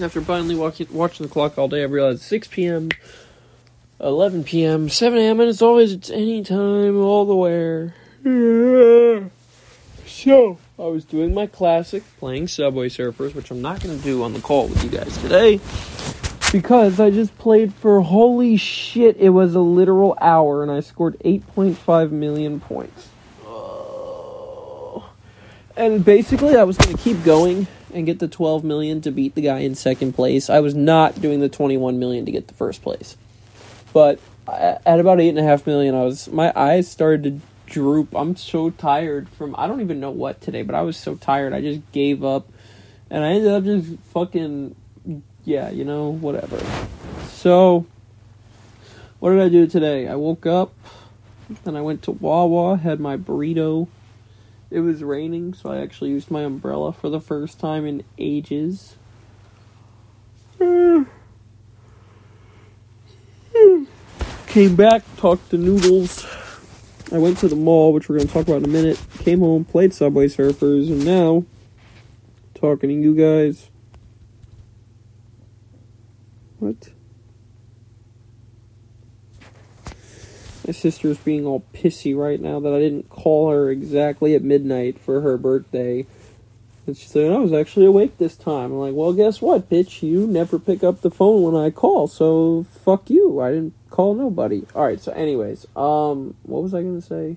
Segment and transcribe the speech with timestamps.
[0.00, 2.88] After finally walking, watching the clock all day, I realized 6 p.m.,
[4.00, 7.94] 11 p.m., 7 a.m., and it's always it's any time, all the where.
[10.04, 14.24] So, I was doing my classic, playing Subway Surfers, which I'm not going to do
[14.24, 15.60] on the call with you guys today.
[16.50, 21.16] Because I just played for holy shit, it was a literal hour and I scored
[21.24, 23.10] 8.5 million points.
[23.46, 25.08] Oh.
[25.76, 29.34] And basically, I was going to keep going and get the 12 million to beat
[29.34, 30.50] the guy in second place.
[30.50, 33.16] I was not doing the 21 million to get the first place.
[33.92, 38.14] But at about 8.5 million, I was, my eyes started to droop.
[38.14, 41.52] I'm so tired from, I don't even know what today, but I was so tired.
[41.52, 42.48] I just gave up
[43.10, 44.74] and I ended up just fucking
[45.44, 46.58] yeah, you know, whatever.
[47.28, 47.86] So,
[49.20, 50.08] what did I do today?
[50.08, 50.74] I woke up,
[51.64, 53.88] and I went to Wawa, had my burrito.
[54.74, 58.96] It was raining, so I actually used my umbrella for the first time in ages.
[60.58, 61.06] Came
[64.74, 66.26] back, talked to Noodles.
[67.12, 69.00] I went to the mall, which we're going to talk about in a minute.
[69.20, 71.44] Came home, played Subway Surfers, and now
[72.54, 73.70] talking to you guys.
[76.58, 76.88] What?
[80.66, 84.98] My sister's being all pissy right now that I didn't call her exactly at midnight
[84.98, 86.06] for her birthday.
[86.86, 88.72] And she said, I was actually awake this time.
[88.72, 90.02] I'm like, well, guess what, bitch?
[90.02, 93.40] You never pick up the phone when I call, so fuck you.
[93.40, 94.66] I didn't call nobody.
[94.74, 97.36] Alright, so, anyways, um, what was I gonna say?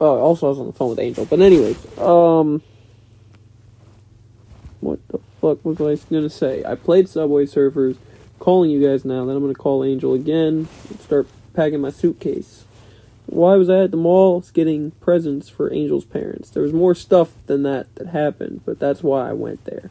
[0.00, 1.24] Oh, also, I was on the phone with Angel.
[1.24, 2.62] But, anyways, um,
[4.80, 6.64] what the fuck was I gonna say?
[6.64, 7.96] I played Subway Surfers.
[8.42, 9.24] Calling you guys now.
[9.24, 10.66] Then I'm gonna call Angel again.
[10.90, 12.64] And start packing my suitcase.
[13.26, 16.50] Why was I at the mall getting presents for Angel's parents?
[16.50, 19.90] There was more stuff than that that happened, but that's why I went there.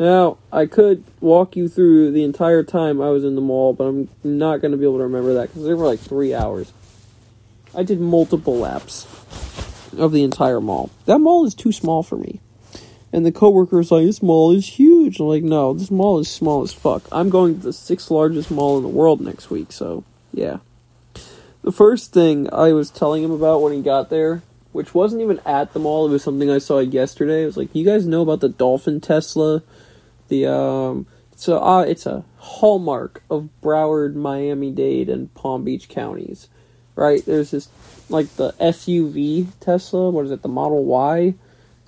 [0.00, 3.84] Now, I could walk you through the entire time I was in the mall, but
[3.84, 6.72] I'm not going to be able to remember that because there were like three hours.
[7.74, 9.04] I did multiple laps
[9.98, 10.88] of the entire mall.
[11.04, 12.40] That mall is too small for me.
[13.12, 15.18] And the coworker is like, this mall is huge.
[15.18, 17.04] I'm like, no, this mall is small as fuck.
[17.10, 20.58] I'm going to the sixth largest mall in the world next week, so yeah.
[21.62, 24.42] The first thing I was telling him about when he got there,
[24.72, 27.42] which wasn't even at the mall, it was something I saw yesterday.
[27.42, 29.62] I was like, you guys know about the Dolphin Tesla?
[30.28, 36.48] The, um, so uh, it's a hallmark of Broward, Miami Dade, and Palm Beach counties,
[36.94, 37.24] right?
[37.24, 37.68] There's this,
[38.08, 41.34] like the SUV Tesla, what is it, the Model Y?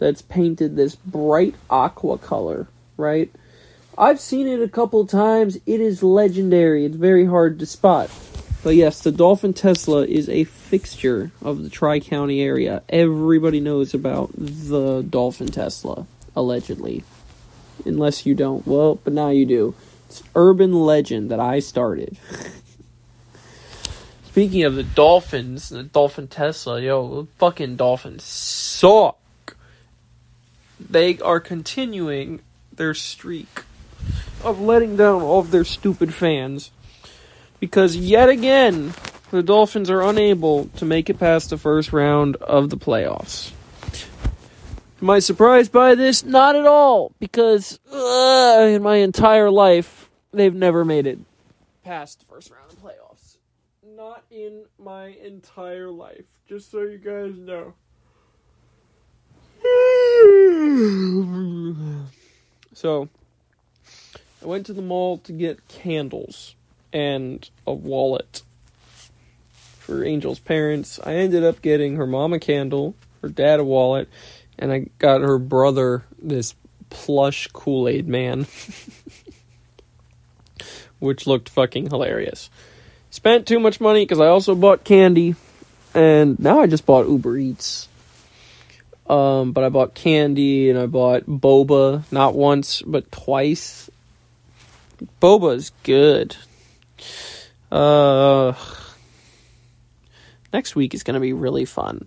[0.01, 2.67] That's painted this bright aqua color,
[2.97, 3.31] right?
[3.97, 5.59] I've seen it a couple times.
[5.67, 6.87] It is legendary.
[6.87, 8.11] It's very hard to spot.
[8.65, 12.83] But yes, the Dolphin Tesla is a fixture of the Tri County area.
[12.89, 17.05] Everybody knows about the Dolphin Tesla, allegedly.
[17.85, 18.67] Unless you don't.
[18.67, 19.75] Well, but now you do.
[20.09, 22.17] It's urban legend that I started.
[24.25, 29.20] Speaking of the Dolphins, the Dolphin Tesla, yo, fucking Dolphins suck
[30.89, 32.41] they are continuing
[32.73, 33.63] their streak
[34.43, 36.71] of letting down all of their stupid fans
[37.59, 38.95] because yet again
[39.31, 43.53] the Dolphins are unable to make it past the first round of the playoffs.
[45.01, 46.25] Am I surprised by this?
[46.25, 51.19] Not at all, because uh, in my entire life they've never made it
[51.85, 53.37] past the first round of playoffs.
[53.85, 57.75] Not in my entire life, just so you guys know.
[62.75, 63.09] So,
[64.43, 66.55] I went to the mall to get candles
[66.93, 68.43] and a wallet
[69.53, 70.99] for Angel's parents.
[71.05, 74.09] I ended up getting her mom a candle, her dad a wallet,
[74.59, 76.55] and I got her brother this
[76.91, 78.47] plush Kool Aid man,
[80.99, 82.51] which looked fucking hilarious.
[83.11, 85.35] Spent too much money because I also bought candy,
[85.95, 87.89] and now I just bought Uber Eats.
[89.11, 93.91] Um, but I bought candy and I bought boba not once but twice.
[95.21, 96.37] Boba's good.
[97.73, 98.53] Uh,
[100.53, 102.07] next week is going to be really fun.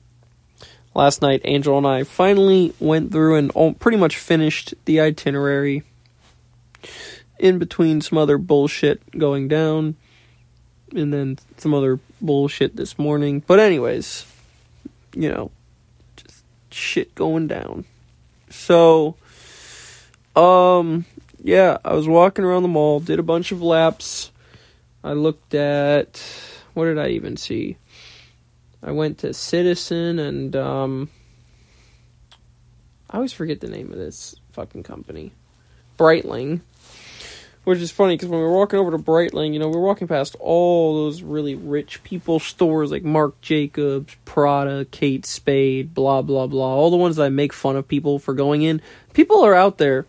[0.96, 5.84] Last night, Angel and I finally went through and pretty much finished the itinerary.
[7.38, 9.96] In between some other bullshit going down,
[10.96, 13.44] and then some other bullshit this morning.
[13.46, 14.26] But, anyways,
[15.16, 15.52] you know,
[16.74, 17.86] shit going down.
[18.50, 19.16] So,
[20.36, 21.06] um,
[21.42, 24.32] yeah, I was walking around the mall, did a bunch of laps.
[25.04, 26.24] I looked at
[26.74, 27.78] what did I even see?
[28.82, 31.10] I went to Citizen and um
[33.10, 35.34] I always forget the name of this fucking company,
[36.00, 36.62] Breitling.
[37.64, 39.86] Which is funny because when we were walking over to Breitling, you know, we were
[39.86, 46.22] walking past all those really rich people stores like Marc Jacobs, Prada, Kate Spade, blah
[46.22, 46.76] blah blah.
[46.76, 48.82] All the ones that I make fun of people for going in.
[49.14, 50.06] People are out there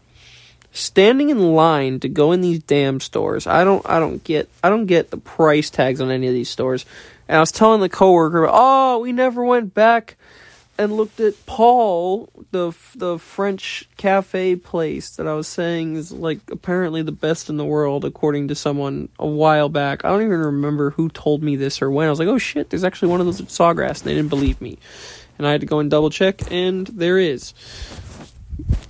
[0.72, 3.46] standing in line to go in these damn stores.
[3.46, 6.50] I don't I don't get I don't get the price tags on any of these
[6.50, 6.84] stores.
[7.28, 10.16] And I was telling the coworker, "Oh, we never went back
[10.76, 16.40] and looked at Paul, the the French cafe place that I was saying is like
[16.50, 20.04] apparently the best in the world according to someone a while back.
[20.04, 22.06] I don't even remember who told me this or when.
[22.06, 24.30] I was like, "Oh shit, there's actually one of those at Sawgrass." And they didn't
[24.30, 24.78] believe me.
[25.38, 27.54] And I had to go and double check and there is.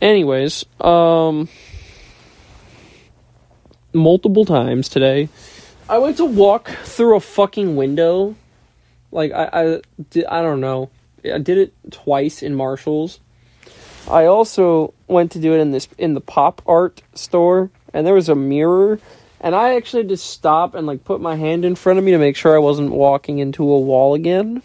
[0.01, 1.49] Anyways, um
[3.93, 5.29] multiple times today
[5.89, 8.37] I went to walk through a fucking window.
[9.13, 9.81] Like I I
[10.29, 10.91] I don't know
[11.32, 13.21] I did it twice in Marshalls.
[14.09, 18.15] I also went to do it in this in the pop art store, and there
[18.15, 18.99] was a mirror,
[19.41, 22.12] and I actually had to stop and like put my hand in front of me
[22.12, 24.62] to make sure I wasn't walking into a wall again,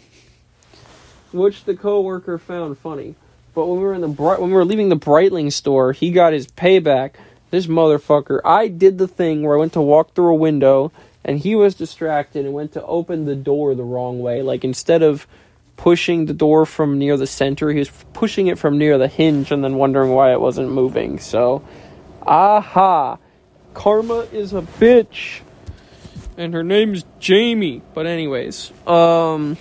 [1.32, 3.14] which the coworker found funny.
[3.54, 6.32] But when we were in the when we were leaving the Breitling store, he got
[6.32, 7.12] his payback.
[7.50, 10.92] This motherfucker, I did the thing where I went to walk through a window,
[11.24, 14.42] and he was distracted and went to open the door the wrong way.
[14.42, 15.26] Like instead of
[15.80, 17.70] pushing the door from near the center.
[17.70, 21.18] He was pushing it from near the hinge and then wondering why it wasn't moving.
[21.18, 21.62] So,
[22.20, 23.16] aha.
[23.72, 25.40] Karma is a bitch.
[26.36, 27.80] And her name's Jamie.
[27.94, 29.56] But anyways, um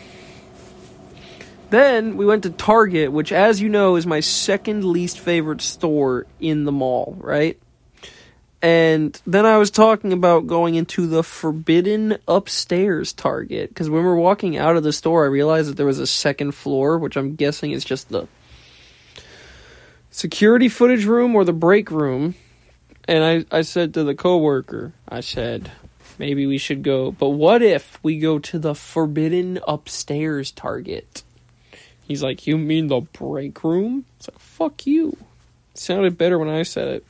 [1.69, 6.25] then we went to Target, which as you know is my second least favorite store
[6.41, 7.57] in the mall, right?
[8.61, 14.15] And then I was talking about going into the forbidden upstairs Target because when we're
[14.15, 17.35] walking out of the store, I realized that there was a second floor, which I'm
[17.35, 18.27] guessing is just the
[20.11, 22.35] security footage room or the break room.
[23.07, 25.71] And I, I said to the coworker, I said,
[26.19, 27.11] maybe we should go.
[27.11, 31.23] But what if we go to the forbidden upstairs Target?
[32.07, 34.05] He's like, You mean the break room?
[34.17, 35.15] It's like, fuck you.
[35.73, 37.05] It sounded better when I said it.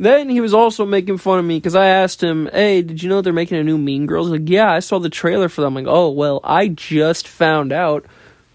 [0.00, 3.10] Then he was also making fun of me because I asked him, "Hey, did you
[3.10, 5.76] know they're making a new Mean Girls?" Like, "Yeah, I saw the trailer for them."
[5.76, 8.06] I'm like, "Oh, well, I just found out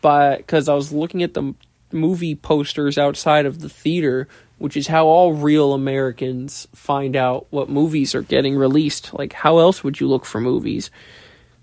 [0.02, 1.54] because I was looking at the
[1.92, 4.28] movie posters outside of the theater,
[4.58, 9.14] which is how all real Americans find out what movies are getting released.
[9.14, 10.90] Like, how else would you look for movies?"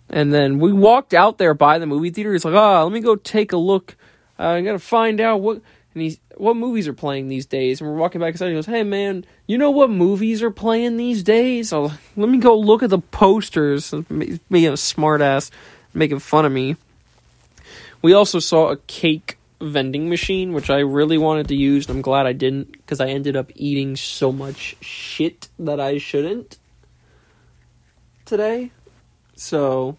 [0.08, 2.32] And then we walked out there by the movie theater.
[2.32, 3.96] He's like, "Ah, oh, let me go take a look.
[4.38, 5.60] Uh, I gotta find out what."
[5.94, 7.80] And he's what movies are playing these days?
[7.80, 10.96] And we're walking back inside he goes hey man you know what movies are playing
[10.96, 11.72] these days?
[11.72, 11.78] I
[12.16, 13.90] let me go look at the posters.
[13.90, 15.50] Being a smartass
[15.94, 16.76] making fun of me.
[18.00, 22.02] We also saw a cake vending machine which i really wanted to use and i'm
[22.02, 26.58] glad i didn't because i ended up eating so much shit that i shouldn't
[28.32, 28.70] today.
[29.36, 29.98] So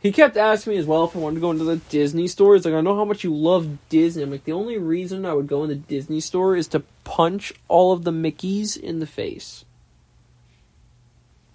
[0.00, 2.54] he kept asking me as well if I wanted to go into the Disney store.
[2.54, 4.22] He's like, I know how much you love Disney.
[4.22, 7.52] I'm like, the only reason I would go in the Disney store is to punch
[7.68, 9.66] all of the Mickeys in the face.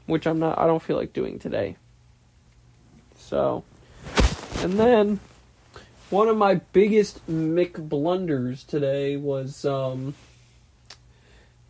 [0.06, 1.78] Which I'm not, I don't feel like doing today.
[3.18, 3.64] So,
[4.60, 5.20] and then
[6.12, 10.14] one of my biggest Mick blunders today was, um,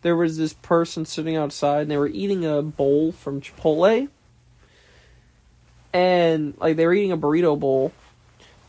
[0.02, 4.08] there was this person sitting outside and they were eating a bowl from Chipotle
[5.96, 7.90] and like they were eating a burrito bowl,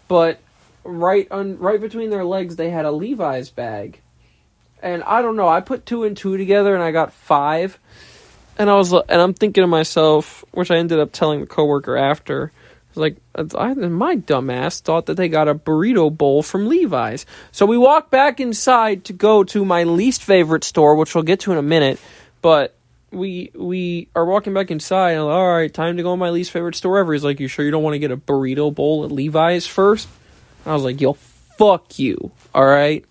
[0.07, 0.39] but
[0.85, 3.99] right on right between their legs they had a Levi's bag,
[4.81, 5.49] and I don't know.
[5.49, 7.77] I put two and two together and I got five,
[8.57, 11.97] and I was and I'm thinking to myself, which I ended up telling the coworker
[11.97, 12.53] after.
[12.95, 17.25] Like I, my dumbass thought that they got a burrito bowl from Levi's.
[17.51, 21.41] So we walked back inside to go to my least favorite store, which we'll get
[21.41, 21.99] to in a minute.
[22.41, 22.73] But
[23.11, 26.29] we we are walking back inside and like, all right, time to go to my
[26.29, 27.13] least favorite store ever.
[27.13, 30.07] He's like, you sure you don't want to get a burrito bowl at Levi's first?
[30.65, 32.31] And I was like, yo, fuck you.
[32.53, 33.05] All right,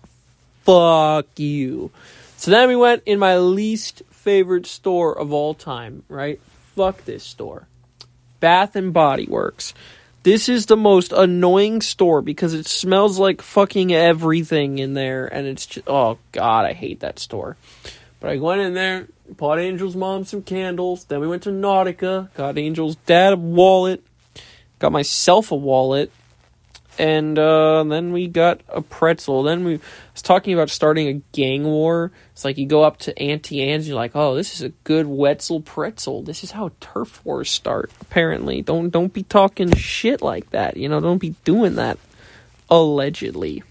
[0.63, 1.91] fuck you.
[2.37, 6.03] So then we went in my least favorite store of all time.
[6.07, 6.39] Right,
[6.75, 7.67] fuck this store,
[8.39, 9.73] Bath and Body Works.
[10.23, 15.47] This is the most annoying store because it smells like fucking everything in there, and
[15.47, 17.57] it's just oh god, I hate that store.
[18.19, 21.05] But I went in there, bought Angel's mom some candles.
[21.05, 24.03] Then we went to Nautica, got Angel's dad a wallet,
[24.79, 26.11] got myself a wallet,
[26.99, 29.43] and uh, then we got a pretzel.
[29.43, 29.79] Then we
[30.13, 32.11] was talking about starting a gang war.
[32.33, 35.07] It's like you go up to Auntie Anne's, you're like, "Oh, this is a good
[35.07, 36.23] Wetzel pretzel.
[36.23, 40.77] This is how turf wars start." Apparently, don't don't be talking shit like that.
[40.77, 41.97] You know, don't be doing that.
[42.69, 43.63] Allegedly.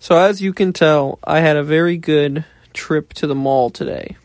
[0.00, 2.44] So, as you can tell, I had a very good
[2.78, 4.16] trip to the mall today.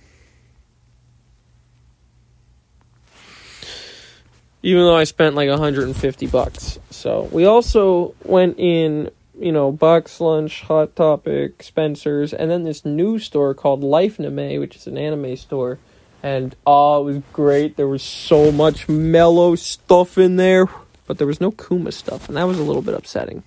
[4.62, 6.80] Even though I spent like 150 bucks.
[6.92, 12.86] So, we also went in, you know, Box Lunch, Hot Topic, Spencer's, and then this
[12.86, 15.80] new store called Life Anime, which is an anime store.
[16.22, 17.76] And oh, it was great.
[17.76, 20.68] There was so much mellow stuff in there,
[21.08, 23.44] but there was no Kuma stuff, and that was a little bit upsetting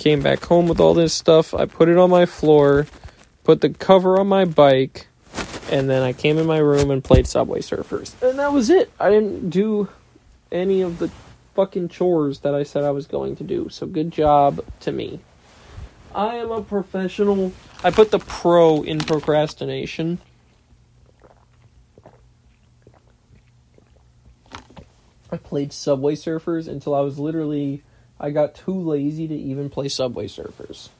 [0.00, 1.52] came back home with all this stuff.
[1.52, 2.86] I put it on my floor,
[3.44, 5.06] put the cover on my bike,
[5.70, 8.20] and then I came in my room and played Subway Surfers.
[8.22, 8.90] And that was it.
[8.98, 9.88] I didn't do
[10.50, 11.10] any of the
[11.54, 13.68] fucking chores that I said I was going to do.
[13.68, 15.20] So good job to me.
[16.14, 17.52] I am a professional.
[17.84, 20.18] I put the pro in procrastination.
[25.30, 27.82] I played Subway Surfers until I was literally
[28.20, 30.90] I got too lazy to even play Subway Surfers.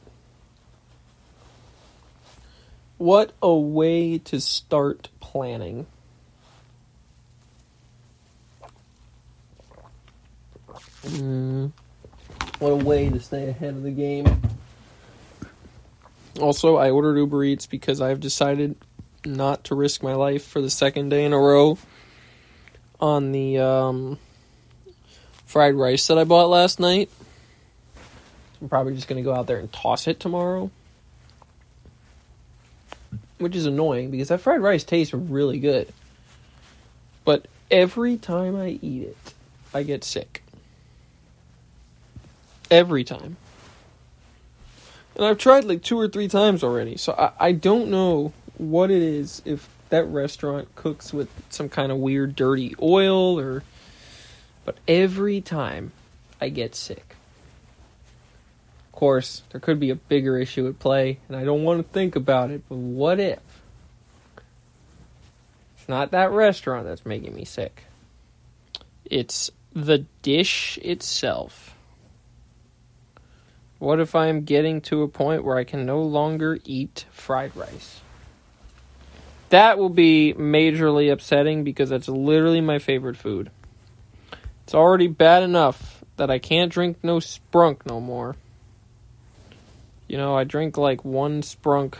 [2.97, 5.87] What a way to start planning.
[11.03, 11.73] Mm,
[12.59, 14.27] what a way to stay ahead of the game.
[16.41, 18.77] Also, I ordered Uber Eats because I've decided
[19.27, 21.77] not to risk my life for the second day in a row
[22.99, 24.19] on the um,
[25.51, 27.11] fried rice that I bought last night.
[28.63, 30.71] I'm probably just going to go out there and toss it tomorrow.
[33.39, 35.93] Which is annoying because that fried rice tastes really good.
[37.25, 39.35] But every time I eat it,
[39.75, 40.45] I get sick.
[42.71, 43.37] Every time.
[45.17, 48.93] And I've tried like two or three times already, so I, I don't know what
[48.93, 53.65] it is if that restaurant cooks with some kind of weird dirty oil or
[54.71, 55.91] but every time
[56.41, 57.17] I get sick.
[58.87, 61.93] Of course, there could be a bigger issue at play, and I don't want to
[61.93, 63.41] think about it, but what if?
[65.77, 67.83] It's not that restaurant that's making me sick.
[69.05, 71.75] It's the dish itself.
[73.81, 77.57] What if I am getting to a point where I can no longer eat fried
[77.57, 78.03] rice?
[79.49, 83.51] That will be majorly upsetting because that's literally my favorite food.
[84.71, 88.37] It's already bad enough that I can't drink no sprunk no more.
[90.07, 91.97] You know, I drink like one sprunk.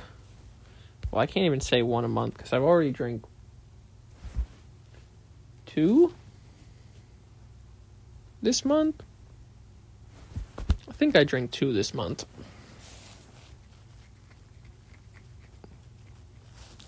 [1.11, 3.25] Well, I can't even say one a month because I've already drank
[5.67, 6.15] two
[8.41, 9.03] this month.
[10.89, 12.25] I think I drank two this month.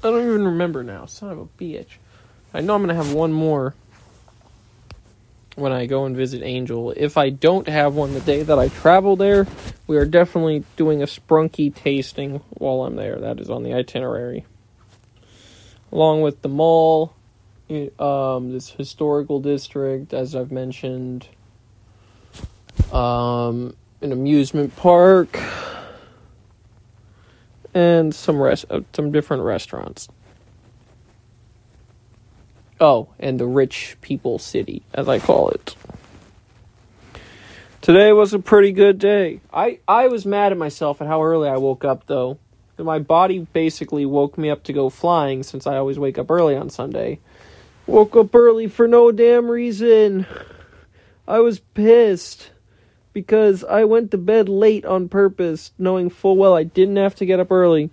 [0.04, 1.06] I don't even remember now.
[1.06, 1.96] Son of a bitch.
[2.54, 3.74] I know I'm gonna have one more
[5.54, 6.92] when I go and visit Angel.
[6.96, 9.46] If I don't have one the day that I travel there,
[9.86, 13.16] we are definitely doing a sprunky tasting while I'm there.
[13.16, 14.46] That is on the itinerary.
[15.90, 17.14] Along with the mall,
[17.98, 21.28] um, this historical district, as I've mentioned,
[22.92, 25.38] um, an amusement park,
[27.74, 30.08] and some rest, uh, some different restaurants.
[32.82, 35.76] Oh, and the rich people city, as I call it.
[37.80, 39.40] Today was a pretty good day.
[39.52, 42.40] I, I was mad at myself at how early I woke up, though.
[42.76, 46.56] My body basically woke me up to go flying since I always wake up early
[46.56, 47.20] on Sunday.
[47.86, 50.26] Woke up early for no damn reason.
[51.28, 52.50] I was pissed
[53.12, 57.26] because I went to bed late on purpose, knowing full well I didn't have to
[57.26, 57.90] get up early.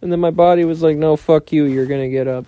[0.00, 2.46] And then my body was like, no, fuck you, you're gonna get up.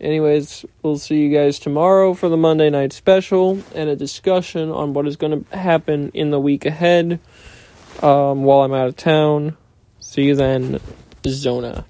[0.00, 4.92] Anyways, we'll see you guys tomorrow for the Monday night special and a discussion on
[4.92, 7.18] what is going to happen in the week ahead
[8.02, 9.56] um, while I'm out of town.
[10.00, 10.80] See you then,
[11.26, 11.86] Zona.